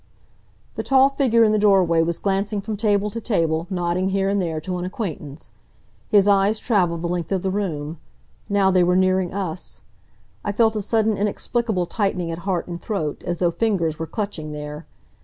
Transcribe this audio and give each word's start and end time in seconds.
The 0.77 0.81
tall 0.81 1.09
figure 1.11 1.43
in 1.43 1.51
the 1.51 1.59
doorway 1.59 2.01
was 2.01 2.17
glancing 2.17 2.59
from 2.59 2.75
table 2.75 3.11
to 3.11 3.21
table, 3.21 3.67
nodding 3.69 4.09
here 4.09 4.29
and 4.29 4.41
there 4.41 4.59
to 4.59 4.79
an 4.79 4.83
acquaintance. 4.83 5.51
His 6.09 6.27
eyes 6.27 6.57
traveled 6.57 7.03
the 7.03 7.07
length 7.07 7.31
of 7.31 7.43
the 7.43 7.51
room. 7.51 7.99
Now 8.49 8.71
they 8.71 8.81
were 8.83 8.95
nearing 8.95 9.31
us. 9.31 9.83
I 10.43 10.53
felt 10.53 10.75
a 10.75 10.81
sudden, 10.81 11.17
inexplicable 11.17 11.85
tightening 11.85 12.31
at 12.31 12.39
heart 12.49 12.67
and 12.67 12.81
throat, 12.81 13.21
as 13.27 13.37
though 13.37 13.51
fingers 13.51 13.99
were 13.99 14.07
clutching 14.07 14.53
there. 14.53 14.87